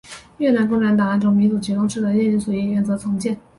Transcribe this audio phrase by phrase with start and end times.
[0.39, 3.37] 越南共产党按照民主集中制的列宁主义原则组建。